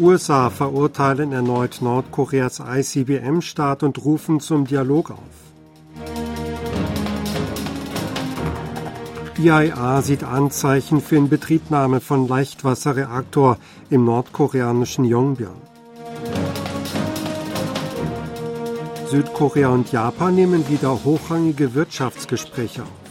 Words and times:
USA 0.00 0.50
verurteilen 0.50 1.30
erneut 1.30 1.80
Nordkoreas 1.80 2.60
ICBM-Staat 2.60 3.84
und 3.84 4.04
rufen 4.04 4.40
zum 4.40 4.66
Dialog 4.66 5.12
auf. 5.12 5.18
IAEA 9.38 10.02
sieht 10.02 10.24
Anzeichen 10.24 11.00
für 11.00 11.16
Inbetriebnahme 11.16 12.00
von 12.00 12.26
Leichtwasserreaktor 12.26 13.58
im 13.88 14.04
nordkoreanischen 14.04 15.04
Yongbyon. 15.04 15.62
Südkorea 19.06 19.68
und 19.68 19.92
Japan 19.92 20.34
nehmen 20.34 20.68
wieder 20.68 21.04
hochrangige 21.04 21.74
Wirtschaftsgespräche 21.74 22.82
auf. 22.82 23.03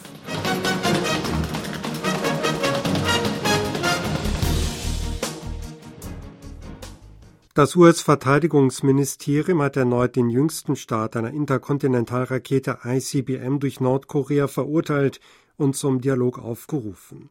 Das 7.55 7.75
US-Verteidigungsministerium 7.75 9.61
hat 9.61 9.77
erneut 9.77 10.15
den 10.15 10.31
jüngsten 10.31 10.75
Start 10.75 11.15
einer 11.15 11.29
Interkontinentalrakete 11.29 12.79
ICBM 12.83 13.59
durch 13.59 13.79
Nordkorea 13.79 14.47
verurteilt 14.47 15.19
und 15.55 15.75
zum 15.75 16.01
Dialog 16.01 16.39
aufgerufen. 16.39 17.29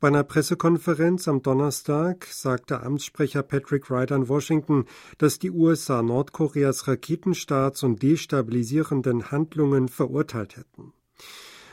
Bei 0.00 0.08
einer 0.08 0.24
Pressekonferenz 0.24 1.28
am 1.28 1.42
Donnerstag 1.42 2.24
sagte 2.30 2.82
Amtssprecher 2.82 3.42
Patrick 3.42 3.90
Wright 3.90 4.10
an 4.10 4.30
Washington, 4.30 4.86
dass 5.18 5.38
die 5.38 5.50
USA 5.50 6.00
Nordkoreas 6.00 6.88
Raketenstarts 6.88 7.82
und 7.82 8.02
destabilisierenden 8.02 9.30
Handlungen 9.30 9.88
verurteilt 9.88 10.56
hätten. 10.56 10.94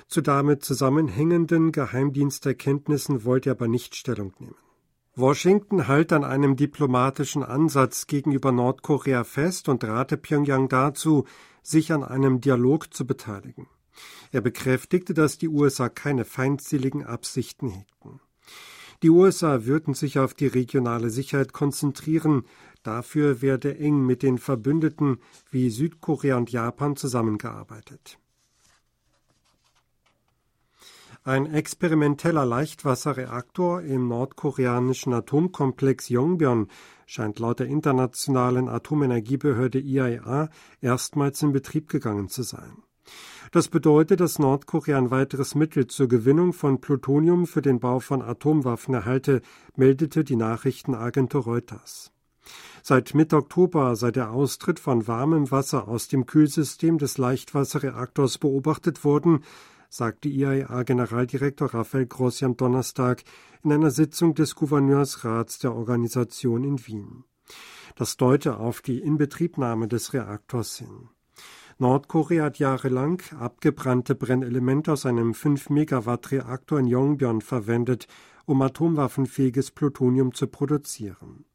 Zu 0.09 0.19
damit 0.19 0.65
zusammenhängenden 0.65 1.71
Geheimdiensterkenntnissen 1.71 3.23
wollte 3.23 3.51
er 3.51 3.53
aber 3.53 3.69
nicht 3.69 3.95
Stellung 3.95 4.33
nehmen. 4.39 4.66
Washington 5.19 5.87
hält 5.87 6.13
an 6.13 6.23
einem 6.23 6.55
diplomatischen 6.55 7.41
Ansatz 7.41 8.05
gegenüber 8.05 8.51
Nordkorea 8.51 9.23
fest 9.23 9.67
und 9.67 9.83
rate 9.83 10.15
Pyongyang 10.15 10.69
dazu, 10.69 11.25
sich 11.63 11.91
an 11.91 12.03
einem 12.03 12.39
Dialog 12.39 12.93
zu 12.93 13.07
beteiligen. 13.07 13.67
Er 14.31 14.41
bekräftigte, 14.41 15.15
dass 15.15 15.39
die 15.39 15.47
USA 15.47 15.89
keine 15.89 16.23
feindseligen 16.23 17.03
Absichten 17.03 17.69
hegten. 17.69 18.21
Die 19.01 19.09
USA 19.09 19.65
würden 19.65 19.95
sich 19.95 20.19
auf 20.19 20.35
die 20.35 20.45
regionale 20.45 21.09
Sicherheit 21.09 21.51
konzentrieren, 21.51 22.43
dafür 22.83 23.41
werde 23.41 23.75
eng 23.75 24.05
mit 24.05 24.21
den 24.21 24.37
Verbündeten 24.37 25.17
wie 25.49 25.71
Südkorea 25.71 26.37
und 26.37 26.51
Japan 26.51 26.95
zusammengearbeitet. 26.95 28.19
Ein 31.27 31.45
experimenteller 31.45 32.45
Leichtwasserreaktor 32.45 33.81
im 33.81 34.07
nordkoreanischen 34.07 35.11
Atomkomplex 35.11 36.07
Yongbyon 36.07 36.69
scheint 37.05 37.39
laut 37.39 37.59
der 37.59 37.67
internationalen 37.67 38.69
Atomenergiebehörde 38.69 39.77
IAEA 39.77 40.47
erstmals 40.79 41.41
in 41.41 41.51
Betrieb 41.51 41.89
gegangen 41.89 42.29
zu 42.29 42.43
sein. 42.43 42.81
Das 43.51 43.67
bedeutet, 43.67 44.21
dass 44.21 44.39
Nordkorea 44.39 44.97
ein 44.97 45.11
weiteres 45.11 45.53
Mittel 45.53 45.87
zur 45.87 46.07
Gewinnung 46.07 46.53
von 46.53 46.79
Plutonium 46.79 47.45
für 47.45 47.61
den 47.61 47.81
Bau 47.81 47.99
von 47.99 48.21
Atomwaffen 48.21 48.93
erhalte, 48.93 49.41
meldete 49.75 50.23
die 50.23 50.37
Nachrichtenagentur 50.37 51.43
Reuters. 51.43 52.13
Seit 52.81 53.15
Mitte 53.15 53.35
Oktober 53.35 53.97
sei 53.97 54.11
der 54.11 54.31
Austritt 54.31 54.79
von 54.79 55.07
warmem 55.09 55.51
Wasser 55.51 55.89
aus 55.89 56.07
dem 56.07 56.25
Kühlsystem 56.25 56.97
des 56.97 57.17
Leichtwasserreaktors 57.17 58.37
beobachtet 58.37 59.03
worden, 59.03 59.43
sagte 59.89 60.29
IAEA-Generaldirektor 60.29 61.73
Raphael 61.73 62.05
Grossi 62.05 62.45
am 62.45 62.57
Donnerstag 62.57 63.23
in 63.63 63.71
einer 63.71 63.91
Sitzung 63.91 64.35
des 64.35 64.55
Gouverneursrats 64.55 65.59
der 65.59 65.75
Organisation 65.75 66.63
in 66.63 66.85
Wien. 66.87 67.23
Das 67.95 68.17
deute 68.17 68.57
auf 68.57 68.81
die 68.81 68.99
Inbetriebnahme 68.99 69.87
des 69.87 70.13
Reaktors 70.13 70.77
hin. 70.77 71.09
Nordkorea 71.79 72.45
hat 72.45 72.59
jahrelang 72.59 73.21
abgebrannte 73.39 74.15
Brennelemente 74.15 74.93
aus 74.93 75.05
einem 75.05 75.33
5-Megawatt-Reaktor 75.33 76.79
in 76.79 76.87
Yongbyon 76.87 77.41
verwendet, 77.41 78.07
um 78.45 78.61
atomwaffenfähiges 78.61 79.71
Plutonium 79.71 80.33
zu 80.33 80.47
produzieren. 80.47 81.45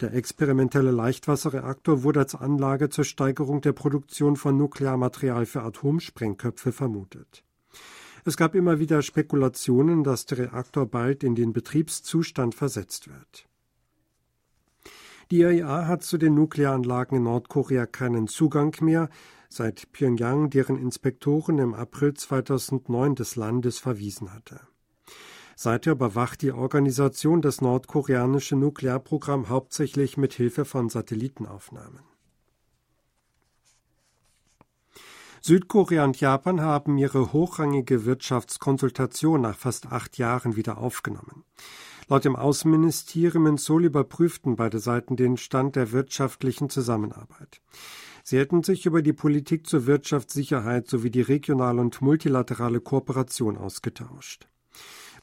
Der 0.00 0.12
experimentelle 0.12 0.90
Leichtwasserreaktor 0.90 2.02
wurde 2.02 2.20
als 2.20 2.34
Anlage 2.34 2.90
zur 2.90 3.04
Steigerung 3.04 3.60
der 3.60 3.72
Produktion 3.72 4.36
von 4.36 4.56
Nuklearmaterial 4.56 5.46
für 5.46 5.62
Atomsprengköpfe 5.62 6.72
vermutet. 6.72 7.44
Es 8.26 8.38
gab 8.38 8.54
immer 8.54 8.78
wieder 8.78 9.02
Spekulationen, 9.02 10.02
dass 10.02 10.24
der 10.24 10.38
Reaktor 10.38 10.86
bald 10.86 11.22
in 11.22 11.34
den 11.34 11.52
Betriebszustand 11.52 12.54
versetzt 12.54 13.08
wird. 13.08 13.46
Die 15.30 15.40
IAEA 15.40 15.86
hat 15.86 16.02
zu 16.02 16.16
den 16.16 16.34
Nuklearanlagen 16.34 17.18
in 17.18 17.24
Nordkorea 17.24 17.86
keinen 17.86 18.26
Zugang 18.26 18.74
mehr, 18.80 19.10
seit 19.50 19.92
Pyongyang 19.92 20.48
deren 20.48 20.78
Inspektoren 20.78 21.58
im 21.58 21.74
April 21.74 22.14
2009 22.14 23.14
des 23.14 23.36
Landes 23.36 23.78
verwiesen 23.78 24.32
hatte. 24.32 24.60
Seither 25.56 25.92
überwacht 25.92 26.42
die 26.42 26.52
Organisation 26.52 27.42
das 27.42 27.60
nordkoreanische 27.60 28.56
Nuklearprogramm 28.56 29.48
hauptsächlich 29.48 30.16
mit 30.16 30.32
Hilfe 30.32 30.64
von 30.64 30.88
Satellitenaufnahmen. 30.88 32.13
Südkorea 35.46 36.04
und 36.04 36.18
Japan 36.18 36.62
haben 36.62 36.96
ihre 36.96 37.34
hochrangige 37.34 38.06
Wirtschaftskonsultation 38.06 39.42
nach 39.42 39.58
fast 39.58 39.92
acht 39.92 40.16
Jahren 40.16 40.56
wieder 40.56 40.78
aufgenommen. 40.78 41.44
Laut 42.08 42.24
dem 42.24 42.34
Außenministerium 42.34 43.48
in 43.48 43.58
Seoul 43.58 43.84
überprüften 43.84 44.56
beide 44.56 44.78
Seiten 44.78 45.16
den 45.16 45.36
Stand 45.36 45.76
der 45.76 45.92
wirtschaftlichen 45.92 46.70
Zusammenarbeit. 46.70 47.60
Sie 48.22 48.38
hätten 48.38 48.62
sich 48.62 48.86
über 48.86 49.02
die 49.02 49.12
Politik 49.12 49.66
zur 49.66 49.84
Wirtschaftssicherheit 49.84 50.88
sowie 50.88 51.10
die 51.10 51.20
regionale 51.20 51.82
und 51.82 52.00
multilaterale 52.00 52.80
Kooperation 52.80 53.58
ausgetauscht. 53.58 54.48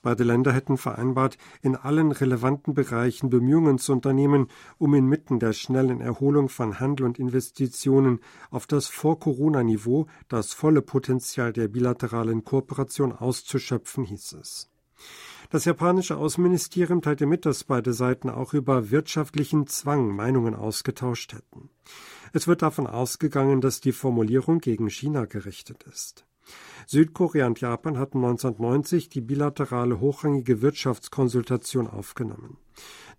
Beide 0.01 0.23
Länder 0.23 0.51
hätten 0.51 0.77
vereinbart, 0.77 1.37
in 1.61 1.75
allen 1.75 2.11
relevanten 2.11 2.73
Bereichen 2.73 3.29
Bemühungen 3.29 3.77
zu 3.77 3.93
unternehmen, 3.93 4.47
um 4.79 4.95
inmitten 4.95 5.39
der 5.39 5.53
schnellen 5.53 6.01
Erholung 6.01 6.49
von 6.49 6.79
Handel 6.79 7.05
und 7.05 7.19
Investitionen 7.19 8.19
auf 8.49 8.65
das 8.65 8.87
Vor-Corona-Niveau 8.87 10.07
das 10.27 10.53
volle 10.53 10.81
Potenzial 10.81 11.53
der 11.53 11.67
bilateralen 11.67 12.43
Kooperation 12.43 13.11
auszuschöpfen, 13.11 14.05
hieß 14.05 14.33
es. 14.33 14.71
Das 15.51 15.65
japanische 15.65 16.17
Außenministerium 16.17 17.01
teilte 17.01 17.25
mit, 17.25 17.45
dass 17.45 17.65
beide 17.65 17.93
Seiten 17.93 18.29
auch 18.29 18.53
über 18.53 18.89
wirtschaftlichen 18.89 19.67
Zwang 19.67 20.15
Meinungen 20.15 20.55
ausgetauscht 20.55 21.33
hätten. 21.33 21.69
Es 22.33 22.47
wird 22.47 22.61
davon 22.61 22.87
ausgegangen, 22.87 23.59
dass 23.59 23.81
die 23.81 23.91
Formulierung 23.91 24.59
gegen 24.59 24.89
China 24.89 25.25
gerichtet 25.25 25.83
ist. 25.83 26.25
Südkorea 26.87 27.47
und 27.47 27.61
Japan 27.61 27.97
hatten 27.97 28.17
1990 28.17 29.09
die 29.09 29.21
bilaterale 29.21 29.99
hochrangige 29.99 30.61
Wirtschaftskonsultation 30.61 31.87
aufgenommen. 31.87 32.57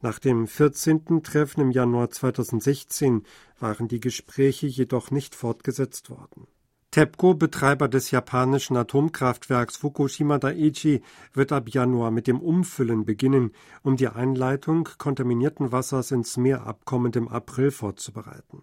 Nach 0.01 0.19
dem 0.19 0.47
14. 0.47 1.23
Treffen 1.23 1.61
im 1.61 1.71
Januar 1.71 2.11
2016 2.11 3.23
waren 3.61 3.89
die 3.89 4.01
Gespräche 4.01 4.67
jedoch 4.67 5.11
nicht 5.11 5.35
fortgesetzt 5.35 6.11
worden. 6.11 6.47
TEPCO, 6.93 7.33
Betreiber 7.33 7.89
des 7.89 8.11
japanischen 8.11 8.77
Atomkraftwerks 8.77 9.79
Fukushima 9.79 10.37
Daiichi, 10.39 11.01
wird 11.33 11.51
ab 11.51 11.71
Januar 11.71 12.11
mit 12.11 12.27
dem 12.27 12.39
Umfüllen 12.39 13.07
beginnen, 13.07 13.53
um 13.83 13.97
die 13.97 14.09
Einleitung 14.09 14.87
kontaminierten 14.99 15.73
Wassers 15.73 16.11
ins 16.11 16.37
Meer 16.37 16.67
ab 16.67 16.85
kommendem 16.85 17.29
April 17.29 17.71
vorzubereiten. 17.71 18.63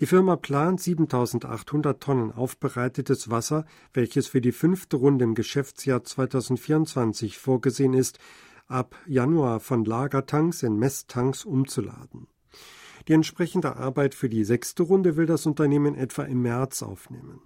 Die 0.00 0.06
Firma 0.06 0.36
plant 0.36 0.80
7800 0.80 2.02
Tonnen 2.02 2.32
aufbereitetes 2.32 3.28
Wasser, 3.28 3.66
welches 3.92 4.28
für 4.28 4.40
die 4.40 4.52
fünfte 4.52 4.96
Runde 4.96 5.26
im 5.26 5.34
Geschäftsjahr 5.34 6.02
2024 6.02 7.36
vorgesehen 7.36 7.92
ist, 7.92 8.18
ab 8.66 8.96
Januar 9.06 9.60
von 9.60 9.84
Lagertanks 9.84 10.62
in 10.62 10.78
Messtanks 10.78 11.44
umzuladen. 11.44 12.28
Die 13.08 13.12
entsprechende 13.12 13.76
Arbeit 13.76 14.14
für 14.14 14.30
die 14.30 14.44
sechste 14.44 14.84
Runde 14.84 15.16
will 15.16 15.26
das 15.26 15.44
Unternehmen 15.44 15.94
etwa 15.94 16.22
im 16.22 16.40
März 16.40 16.82
aufnehmen. 16.82 17.42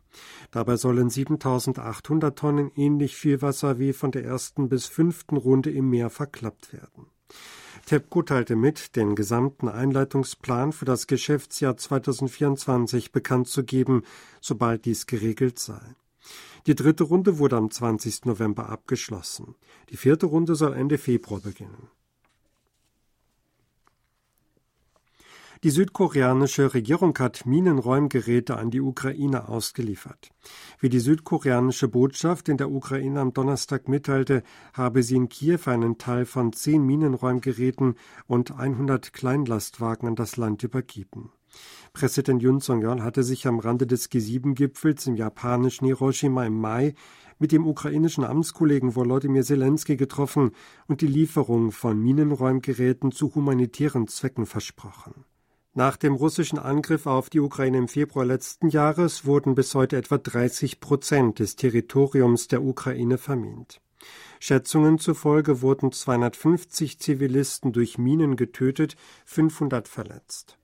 Dabei 0.52 0.76
sollen 0.76 1.10
7800 1.10 2.38
Tonnen 2.38 2.70
ähnlich 2.76 3.16
viel 3.16 3.42
Wasser 3.42 3.80
wie 3.80 3.92
von 3.92 4.12
der 4.12 4.24
ersten 4.24 4.68
bis 4.68 4.86
fünften 4.86 5.36
Runde 5.36 5.72
im 5.72 5.90
Meer 5.90 6.08
verklappt 6.08 6.72
werden. 6.72 7.06
TEPCO 7.86 8.22
teilte 8.22 8.56
mit, 8.56 8.96
den 8.96 9.14
gesamten 9.14 9.69
Einleitungsplan 9.69 10.72
für 10.72 10.84
das 10.84 11.06
Geschäftsjahr 11.06 11.76
2024 11.76 13.12
bekannt 13.12 13.48
zu 13.48 13.64
geben, 13.64 14.02
sobald 14.40 14.84
dies 14.84 15.06
geregelt 15.06 15.58
sei. 15.58 15.81
Die 16.66 16.75
dritte 16.75 17.04
Runde 17.04 17.38
wurde 17.38 17.56
am 17.56 17.70
20. 17.70 18.25
November 18.25 18.70
abgeschlossen. 18.70 19.54
Die 19.90 19.98
vierte 19.98 20.26
Runde 20.26 20.54
soll 20.54 20.72
Ende 20.72 20.96
Februar 20.96 21.40
beginnen. 21.40 21.88
Die 25.64 25.70
südkoreanische 25.70 26.75
Regierung 26.75 27.19
hat 27.19 27.46
Minenräumgeräte 27.46 28.58
an 28.58 28.70
die 28.70 28.82
Ukraine 28.82 29.49
ausgeliefert. 29.49 30.28
Wie 30.78 30.90
die 30.90 31.00
südkoreanische 31.00 31.88
Botschaft 31.88 32.50
in 32.50 32.58
der 32.58 32.70
Ukraine 32.70 33.20
am 33.20 33.32
Donnerstag 33.32 33.88
mitteilte, 33.88 34.43
habe 34.75 35.02
sie 35.02 35.16
in 35.16 35.31
Kiew 35.31 35.61
einen 35.64 35.96
Teil 35.96 36.26
von 36.26 36.52
zehn 36.52 36.84
Minenräumgeräten 36.84 37.94
und 38.26 38.50
100 38.50 39.14
Kleinlastwagen 39.14 40.06
an 40.06 40.16
das 40.16 40.37
Land 40.37 40.62
übergeben. 40.64 41.32
Präsident 41.94 42.43
Yun 42.43 42.60
Song-yeol 42.60 43.02
hatte 43.02 43.22
sich 43.22 43.46
am 43.46 43.58
Rande 43.58 43.87
des 43.87 44.10
G7-Gipfels 44.10 45.06
im 45.06 45.17
japanischen 45.17 45.87
Hiroshima 45.87 46.44
im 46.44 46.60
Mai 46.60 46.94
mit 47.38 47.52
dem 47.52 47.67
ukrainischen 47.67 48.25
Amtskollegen 48.25 48.94
Volodymyr 48.94 49.44
Zelensky 49.44 49.96
getroffen 49.96 50.50
und 50.88 51.00
die 51.00 51.06
Lieferung 51.06 51.72
von 51.72 51.99
Minenräumgeräten 51.99 53.12
zu 53.12 53.34
humanitären 53.34 54.08
Zwecken 54.08 54.44
versprochen. 54.44 55.25
Nach 55.76 55.96
dem 55.96 56.14
russischen 56.14 56.60
Angriff 56.60 57.04
auf 57.06 57.30
die 57.30 57.40
Ukraine 57.40 57.78
im 57.78 57.88
Februar 57.88 58.24
letzten 58.24 58.68
Jahres 58.68 59.26
wurden 59.26 59.56
bis 59.56 59.74
heute 59.74 59.96
etwa 59.96 60.18
30 60.18 60.78
Prozent 60.78 61.40
des 61.40 61.56
Territoriums 61.56 62.46
der 62.46 62.62
Ukraine 62.62 63.18
vermint. 63.18 63.80
Schätzungen 64.38 65.00
zufolge 65.00 65.62
wurden 65.62 65.90
250 65.90 67.00
Zivilisten 67.00 67.72
durch 67.72 67.98
Minen 67.98 68.36
getötet, 68.36 68.94
500 69.24 69.88
verletzt. 69.88 70.58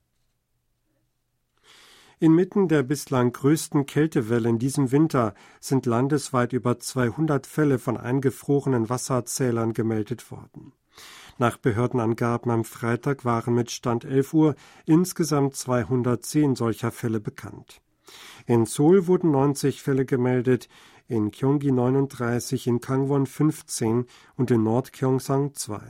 Inmitten 2.20 2.68
der 2.68 2.84
bislang 2.84 3.32
größten 3.32 3.86
Kältewelle 3.86 4.48
in 4.48 4.60
diesem 4.60 4.92
Winter 4.92 5.34
sind 5.58 5.86
landesweit 5.86 6.52
über 6.52 6.78
200 6.78 7.48
Fälle 7.48 7.80
von 7.80 7.96
eingefrorenen 7.96 8.88
Wasserzählern 8.88 9.72
gemeldet 9.72 10.30
worden. 10.30 10.72
Nach 11.40 11.56
Behördenangaben 11.56 12.52
am 12.52 12.64
Freitag 12.64 13.24
waren 13.24 13.54
mit 13.54 13.70
Stand 13.70 14.04
11 14.04 14.34
Uhr 14.34 14.54
insgesamt 14.84 15.56
210 15.56 16.54
solcher 16.54 16.90
Fälle 16.90 17.18
bekannt. 17.18 17.80
In 18.44 18.66
Seoul 18.66 19.06
wurden 19.06 19.30
90 19.30 19.80
Fälle 19.80 20.04
gemeldet, 20.04 20.68
in 21.08 21.30
Gyeonggi 21.30 21.72
39, 21.72 22.66
in 22.66 22.82
Kangwon 22.82 23.24
15 23.24 24.04
und 24.36 24.50
in 24.50 24.62
Nordkyongsang 24.64 25.54
2. 25.54 25.80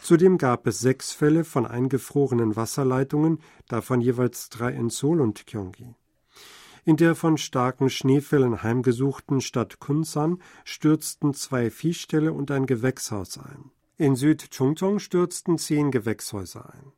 Zudem 0.00 0.38
gab 0.38 0.66
es 0.66 0.78
sechs 0.80 1.12
Fälle 1.12 1.44
von 1.44 1.66
eingefrorenen 1.66 2.56
Wasserleitungen, 2.56 3.40
davon 3.68 4.00
jeweils 4.00 4.48
drei 4.48 4.72
in 4.72 4.88
Seoul 4.88 5.20
und 5.20 5.46
Gyeonggi. 5.46 5.94
In 6.86 6.96
der 6.96 7.14
von 7.14 7.36
starken 7.36 7.90
Schneefällen 7.90 8.62
heimgesuchten 8.62 9.42
Stadt 9.42 9.78
Kunsan 9.78 10.40
stürzten 10.64 11.34
zwei 11.34 11.70
Viehställe 11.70 12.32
und 12.32 12.50
ein 12.50 12.64
Gewächshaus 12.64 13.36
ein. 13.36 13.73
In 13.96 14.16
Südchungcheong 14.16 14.98
stürzten 14.98 15.56
zehn 15.56 15.92
Gewächshäuser 15.92 16.68
ein. 16.74 16.92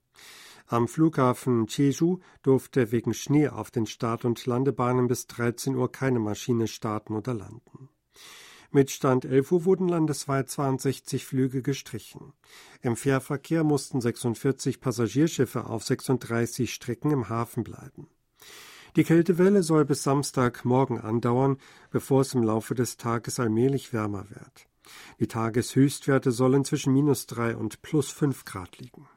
Am 0.67 0.89
Flughafen 0.89 1.67
Jeju 1.67 2.21
durfte 2.43 2.91
wegen 2.91 3.13
Schnee 3.13 3.49
auf 3.49 3.71
den 3.71 3.85
Start- 3.85 4.25
und 4.25 4.47
Landebahnen 4.47 5.07
bis 5.07 5.27
13 5.27 5.77
Uhr 5.77 5.93
keine 5.93 6.21
Maschine 6.21 6.67
starten 6.67 7.15
oder 7.15 7.35
landen. 7.35 7.91
Mit 8.71 8.91
Stand 8.91 9.27
11 9.27 9.53
Uhr 9.53 9.65
wurden 9.67 9.89
landesweit 9.89 10.49
62 10.49 11.27
Flüge 11.27 11.61
gestrichen. 11.61 12.33
Im 12.81 12.97
Fährverkehr 12.97 13.63
mussten 13.63 14.01
46 14.01 14.81
Passagierschiffe 14.81 15.67
auf 15.67 15.85
36 15.85 16.73
Strecken 16.73 17.11
im 17.11 17.29
Hafen 17.29 17.63
bleiben. 17.63 18.09
Die 18.97 19.05
Kältewelle 19.05 19.63
soll 19.63 19.85
bis 19.85 20.03
Samstagmorgen 20.03 20.99
andauern, 20.99 21.59
bevor 21.91 22.23
es 22.23 22.33
im 22.33 22.43
Laufe 22.43 22.75
des 22.75 22.97
Tages 22.97 23.39
allmählich 23.39 23.93
wärmer 23.93 24.31
wird. 24.31 24.67
Die 25.21 25.27
Tageshöchstwerte 25.27 26.33
sollen 26.33 26.65
zwischen 26.65 26.93
minus 26.93 27.27
drei 27.27 27.57
und 27.57 27.83
plus 27.83 28.11
fünf 28.11 28.45
Grad 28.45 28.79
liegen. 28.79 29.09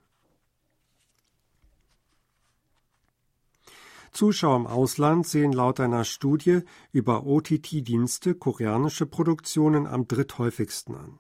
Zuschauer 4.12 4.56
im 4.56 4.68
Ausland 4.68 5.28
sehen 5.28 5.54
laut 5.54 5.80
einer 5.80 6.04
Studie 6.04 6.62
über 6.92 7.26
OTT-Dienste 7.26 8.36
koreanische 8.36 9.06
Produktionen 9.06 9.86
am 9.86 10.08
dritthäufigsten 10.08 10.96
an. 10.96 11.20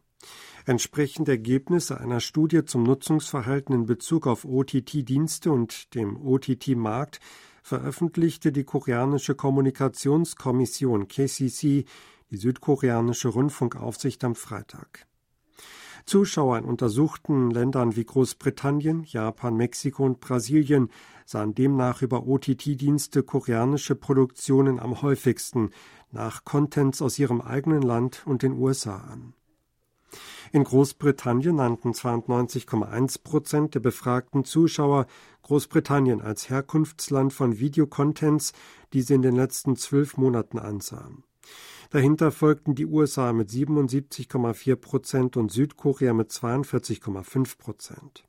Entsprechend 0.65 1.29
Ergebnisse 1.29 1.99
einer 1.99 2.19
Studie 2.19 2.65
zum 2.65 2.83
Nutzungsverhalten 2.83 3.73
in 3.73 3.85
Bezug 3.85 4.27
auf 4.27 4.45
OTT-Dienste 4.45 5.51
und 5.51 5.95
dem 5.95 6.17
OTT-Markt 6.17 7.19
veröffentlichte 7.63 8.51
die 8.51 8.63
koreanische 8.63 9.35
Kommunikationskommission 9.35 11.07
KCC 11.07 11.85
die 12.31 12.37
südkoreanische 12.37 13.29
Rundfunkaufsicht 13.29 14.23
am 14.23 14.35
Freitag. 14.35 15.07
Zuschauer 16.05 16.57
in 16.57 16.65
untersuchten 16.65 17.51
Ländern 17.51 17.95
wie 17.95 18.05
Großbritannien, 18.05 19.03
Japan, 19.03 19.55
Mexiko 19.55 20.05
und 20.05 20.19
Brasilien 20.19 20.89
sahen 21.25 21.53
demnach 21.53 22.01
über 22.01 22.25
OTT-Dienste 22.25 23.23
koreanische 23.23 23.95
Produktionen 23.95 24.79
am 24.79 25.01
häufigsten 25.01 25.71
nach 26.11 26.45
Contents 26.45 27.01
aus 27.01 27.19
ihrem 27.19 27.41
eigenen 27.41 27.83
Land 27.83 28.23
und 28.25 28.41
den 28.41 28.53
USA 28.53 28.97
an. 28.97 29.33
In 30.51 30.63
Großbritannien 30.63 31.55
nannten 31.55 31.91
92,1 31.91 33.21
Prozent 33.21 33.75
der 33.75 33.81
befragten 33.81 34.43
Zuschauer 34.43 35.05
Großbritannien 35.43 36.21
als 36.21 36.49
Herkunftsland 36.49 37.33
von 37.33 37.59
Videocontents, 37.59 38.53
die 38.93 39.03
sie 39.03 39.13
in 39.13 39.21
den 39.21 39.35
letzten 39.35 39.75
zwölf 39.75 40.17
Monaten 40.17 40.57
ansahen. 40.57 41.23
Dahinter 41.89 42.31
folgten 42.31 42.75
die 42.75 42.85
USA 42.85 43.33
mit 43.33 43.49
77,4 43.49 44.75
Prozent 44.75 45.37
und 45.37 45.51
Südkorea 45.51 46.13
mit 46.13 46.29
42,5 46.29 47.57
Prozent. 47.57 48.23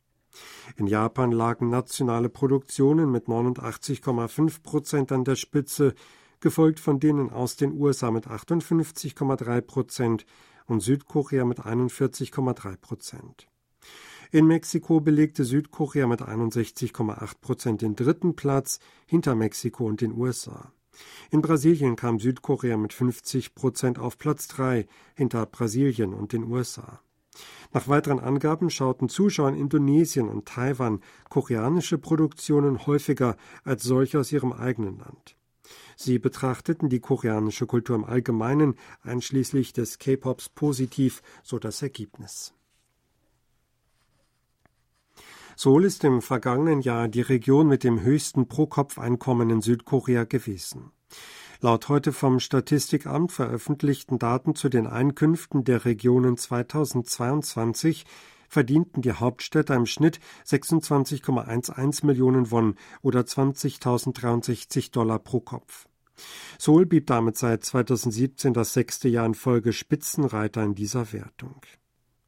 In 0.76 0.86
Japan 0.86 1.30
lagen 1.30 1.68
nationale 1.68 2.30
Produktionen 2.30 3.10
mit 3.10 3.26
89,5 3.26 4.62
Prozent 4.62 5.12
an 5.12 5.24
der 5.24 5.36
Spitze, 5.36 5.94
gefolgt 6.40 6.80
von 6.80 7.00
denen 7.00 7.28
aus 7.28 7.56
den 7.56 7.72
USA 7.72 8.10
mit 8.10 8.28
58,3 8.28 9.60
Prozent 9.60 10.24
und 10.64 10.80
Südkorea 10.80 11.44
mit 11.44 11.60
41,3 11.60 12.76
Prozent. 12.76 13.46
In 14.30 14.46
Mexiko 14.46 15.00
belegte 15.00 15.44
Südkorea 15.44 16.06
mit 16.06 16.22
61,8 16.22 17.40
Prozent 17.40 17.82
den 17.82 17.94
dritten 17.94 18.36
Platz 18.36 18.78
hinter 19.06 19.34
Mexiko 19.34 19.84
und 19.84 20.00
den 20.00 20.12
USA. 20.12 20.72
In 21.30 21.42
Brasilien 21.42 21.96
kam 21.96 22.18
Südkorea 22.18 22.76
mit 22.76 22.92
50 22.92 23.54
Prozent 23.54 23.98
auf 23.98 24.18
Platz 24.18 24.48
3 24.48 24.86
hinter 25.14 25.46
Brasilien 25.46 26.14
und 26.14 26.32
den 26.32 26.44
USA. 26.44 27.00
Nach 27.72 27.86
weiteren 27.86 28.18
Angaben 28.18 28.70
schauten 28.70 29.08
Zuschauer 29.08 29.50
in 29.50 29.54
Indonesien 29.54 30.28
und 30.28 30.46
Taiwan 30.46 31.00
koreanische 31.28 31.98
Produktionen 31.98 32.86
häufiger 32.86 33.36
als 33.64 33.84
solche 33.84 34.18
aus 34.18 34.32
ihrem 34.32 34.52
eigenen 34.52 34.98
Land. 34.98 35.36
Sie 35.96 36.18
betrachteten 36.18 36.88
die 36.88 37.00
koreanische 37.00 37.66
Kultur 37.66 37.94
im 37.94 38.04
Allgemeinen, 38.04 38.74
einschließlich 39.02 39.72
des 39.72 39.98
K-Pops, 39.98 40.48
positiv, 40.48 41.22
so 41.44 41.58
das 41.58 41.82
Ergebnis. 41.82 42.54
Seoul 45.62 45.84
ist 45.84 46.04
im 46.04 46.22
vergangenen 46.22 46.80
Jahr 46.80 47.06
die 47.06 47.20
Region 47.20 47.66
mit 47.66 47.84
dem 47.84 48.00
höchsten 48.00 48.48
Pro-Kopf-Einkommen 48.48 49.50
in 49.50 49.60
Südkorea 49.60 50.24
gewesen. 50.24 50.90
Laut 51.60 51.90
heute 51.90 52.14
vom 52.14 52.40
Statistikamt 52.40 53.30
veröffentlichten 53.30 54.18
Daten 54.18 54.54
zu 54.54 54.70
den 54.70 54.86
Einkünften 54.86 55.62
der 55.64 55.84
Regionen 55.84 56.38
2022 56.38 58.06
verdienten 58.48 59.02
die 59.02 59.12
Hauptstädte 59.12 59.74
im 59.74 59.84
Schnitt 59.84 60.18
26,11 60.46 62.06
Millionen 62.06 62.50
Won 62.50 62.76
oder 63.02 63.20
20.063 63.20 64.92
Dollar 64.92 65.18
pro 65.18 65.40
Kopf. 65.40 65.88
Seoul 66.58 66.86
blieb 66.86 67.06
damit 67.06 67.36
seit 67.36 67.66
2017 67.66 68.54
das 68.54 68.72
sechste 68.72 69.10
Jahr 69.10 69.26
in 69.26 69.34
Folge 69.34 69.74
Spitzenreiter 69.74 70.64
in 70.64 70.74
dieser 70.74 71.12
Wertung. 71.12 71.60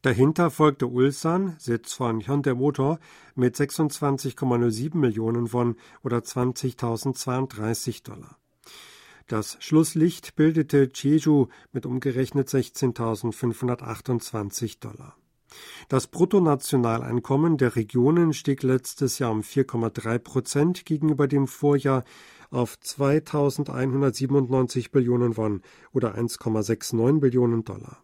Dahinter 0.03 0.51
folgte 0.51 0.85
Ulsan, 0.87 1.55
Sitz 1.59 1.93
von 1.93 2.19
Hyundai 2.19 2.55
Motor, 2.55 2.99
mit 3.35 3.55
26,07 3.55 4.97
Millionen 4.97 5.53
Won 5.53 5.77
oder 6.03 6.17
20.032 6.17 8.03
Dollar. 8.03 8.37
Das 9.27 9.55
Schlusslicht 9.61 10.35
bildete 10.35 10.91
Jeju 10.93 11.47
mit 11.71 11.85
umgerechnet 11.85 12.49
16.528 12.49 14.81
Dollar. 14.81 15.15
Das 15.87 16.07
Bruttonationaleinkommen 16.07 17.57
der 17.57 17.77
Regionen 17.77 18.33
stieg 18.33 18.61
letztes 18.61 19.19
Jahr 19.19 19.31
um 19.31 19.39
4,3 19.39 20.19
Prozent 20.19 20.85
gegenüber 20.85 21.29
dem 21.29 21.47
Vorjahr 21.47 22.03
auf 22.51 22.75
2.197 22.75 24.91
Billionen 24.91 25.37
Won 25.37 25.61
oder 25.93 26.17
1,69 26.17 27.21
Billionen 27.21 27.63
Dollar. 27.63 28.03